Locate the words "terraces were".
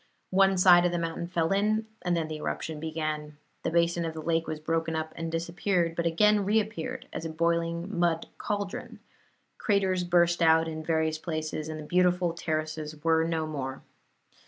12.33-13.23